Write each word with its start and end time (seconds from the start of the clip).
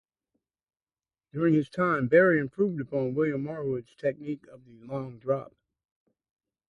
During 1.31 1.53
his 1.53 1.69
time 1.69 2.07
Berry 2.07 2.39
improved 2.39 2.81
upon 2.81 3.13
William 3.13 3.43
Marwood's 3.43 3.93
technique 3.93 4.47
of 4.47 4.65
the 4.65 4.87
long 4.87 5.19
drop. 5.19 5.53